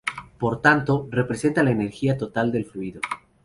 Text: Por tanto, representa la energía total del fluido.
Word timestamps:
Por 0.39 0.63
tanto, 0.63 1.07
representa 1.11 1.61
la 1.61 1.69
energía 1.69 2.17
total 2.17 2.51
del 2.51 2.65
fluido. 2.65 3.01